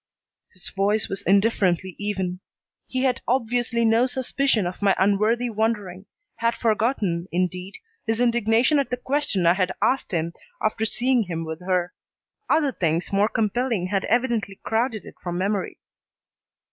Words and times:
His 0.51 0.71
voice 0.75 1.07
was 1.07 1.21
indifferently 1.27 1.95
even. 1.99 2.39
He 2.87 3.03
had 3.03 3.21
obviously 3.27 3.85
no 3.85 4.07
suspicion 4.07 4.65
of 4.65 4.81
my 4.81 4.95
unworthy 4.97 5.47
wondering, 5.47 6.07
had 6.37 6.55
forgotten, 6.55 7.27
indeed, 7.31 7.77
his 8.07 8.19
indignation 8.19 8.79
at 8.79 8.89
the 8.89 8.97
question 8.97 9.45
I 9.45 9.53
had 9.53 9.73
asked 9.79 10.11
him 10.11 10.33
after 10.59 10.85
seeing 10.85 11.21
him 11.29 11.45
with 11.45 11.59
her. 11.59 11.93
Other 12.49 12.71
things 12.71 13.13
more 13.13 13.29
compelling 13.29 13.89
had 13.91 14.05
evidently 14.05 14.59
crowded 14.63 15.05
it 15.05 15.13
from 15.21 15.37
memory. 15.37 15.77